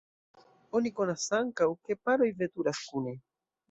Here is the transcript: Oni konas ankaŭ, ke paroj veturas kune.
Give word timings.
Oni 0.79 0.93
konas 1.01 1.27
ankaŭ, 1.41 1.69
ke 1.85 2.01
paroj 2.07 2.33
veturas 2.45 2.85
kune. 2.91 3.19